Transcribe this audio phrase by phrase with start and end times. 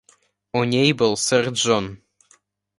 [0.61, 1.97] У ней был сэр Джон.